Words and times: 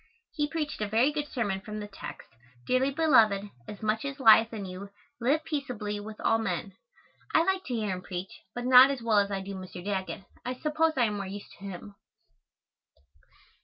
He 0.33 0.47
preached 0.49 0.81
a 0.81 0.87
very 0.87 1.11
good 1.11 1.27
sermon 1.27 1.61
from 1.61 1.79
the 1.79 1.87
text, 1.87 2.27
"Dearly 2.65 2.89
beloved, 2.89 3.51
as 3.67 3.83
much 3.83 4.03
as 4.03 4.19
lieth 4.19 4.51
in 4.51 4.65
you, 4.65 4.89
live 5.19 5.43
peaceably 5.43 5.99
with 5.99 6.19
all 6.21 6.39
men." 6.39 6.73
I 7.35 7.43
like 7.43 7.63
to 7.65 7.75
hear 7.75 7.91
him 7.91 8.01
preach, 8.01 8.41
but 8.55 8.65
not 8.65 8.89
as 8.89 9.03
well 9.03 9.19
as 9.19 9.29
I 9.29 9.41
do 9.41 9.53
Mr. 9.53 9.85
Daggett. 9.85 10.23
I 10.43 10.55
suppose 10.55 10.93
I 10.97 11.05
am 11.05 11.17
more 11.17 11.27
used 11.27 11.51
to 11.59 11.65
him. 11.65 11.95